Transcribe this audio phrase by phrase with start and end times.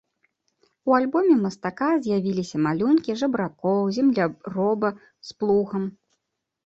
[0.91, 4.89] У альбоме мастака з'явіліся малюнкі жабракоў, земляроба
[5.29, 5.83] з плугам.